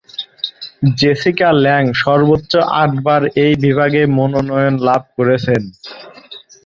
Jessica 0.99 1.49
Lange 1.63 1.83
সর্বোচ্চ 2.03 2.51
আটবার 2.81 3.21
এই 3.43 3.53
বিভাগে 3.63 4.01
মনোনয়ন 4.17 4.75
লাভ 4.87 5.01
করেছেন। 5.17 5.61